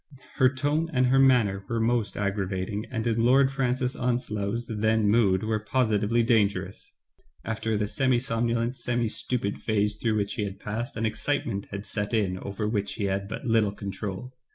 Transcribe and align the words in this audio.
Her 0.37 0.49
tone 0.49 0.89
and 0.91 1.05
her 1.05 1.19
manner 1.19 1.63
were 1.69 1.79
most 1.79 2.17
aggravating, 2.17 2.85
and 2.89 3.05
in 3.05 3.23
Lord 3.23 3.51
Francis 3.51 3.95
Onslow's 3.95 4.65
then 4.65 5.07
mood 5.07 5.43
were 5.43 5.59
positively 5.59 6.23
dangerous. 6.23 6.91
After 7.45 7.77
the 7.77 7.87
semi 7.87 8.19
somnolent, 8.19 8.75
semi 8.75 9.07
stupid 9.09 9.61
phase 9.61 9.97
through 9.97 10.15
which 10.15 10.33
he 10.33 10.43
had 10.43 10.59
passed, 10.59 10.97
an 10.97 11.05
excitement 11.05 11.67
had 11.67 11.85
set 11.85 12.15
in 12.15 12.39
over 12.39 12.67
which 12.67 12.93
he 12.93 13.03
had 13.03 13.27
but 13.27 13.45
little 13.45 13.73
control. 13.73 14.33